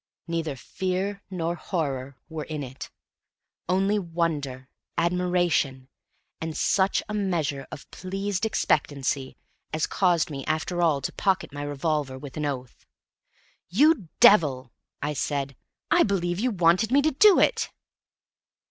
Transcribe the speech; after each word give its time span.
Neither 0.25 0.55
fear 0.55 1.21
nor 1.29 1.53
horror 1.53 2.17
were 2.27 2.45
in 2.45 2.63
it; 2.63 2.89
only 3.69 3.99
wonder, 3.99 4.67
admiration, 4.97 5.89
and 6.41 6.57
such 6.57 7.03
a 7.07 7.13
measure 7.13 7.67
of 7.71 7.87
pleased 7.91 8.43
expectancy 8.43 9.37
as 9.71 9.85
caused 9.85 10.31
me 10.31 10.43
after 10.45 10.81
all 10.81 11.01
to 11.01 11.13
pocket 11.13 11.53
my 11.53 11.61
revolver 11.61 12.17
with 12.17 12.35
an 12.35 12.47
oath. 12.47 12.83
"You 13.69 14.09
devil!" 14.19 14.73
I 15.03 15.13
said. 15.13 15.55
"I 15.91 16.01
believe 16.01 16.39
you 16.39 16.49
wanted 16.49 16.91
me 16.91 17.03
to 17.03 17.11
do 17.11 17.39
it!" 17.39 17.69